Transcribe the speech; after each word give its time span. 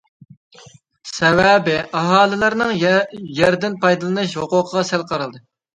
سەۋەبى، 1.09 1.77
ئاھالىلەرنىڭ 2.01 2.75
يەردىن 2.81 3.81
پايدىلىنىش 3.87 4.39
ھوقۇقىغا 4.43 4.89
سەل 4.95 5.11
قارالدى. 5.15 5.49